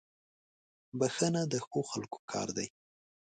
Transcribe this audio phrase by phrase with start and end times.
[0.99, 2.67] •بښنه د ښو خلکو کار دی.